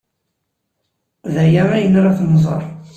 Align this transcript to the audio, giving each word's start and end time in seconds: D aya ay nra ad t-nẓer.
D 1.33 1.35
aya 1.43 1.63
ay 1.71 1.85
nra 1.87 2.09
ad 2.11 2.15
t-nẓer. 2.17 2.61